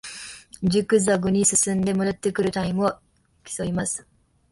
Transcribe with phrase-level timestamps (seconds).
[0.63, 2.95] ジグザグに進んで戻ってくるタイムを
[3.45, 4.03] 競います